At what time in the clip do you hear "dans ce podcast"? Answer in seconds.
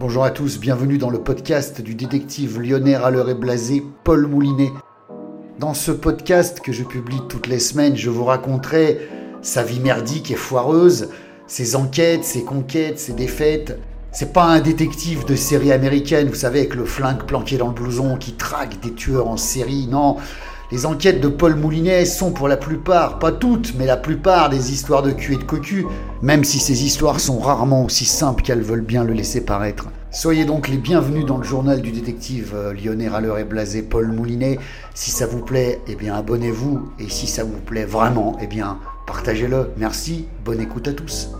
5.60-6.60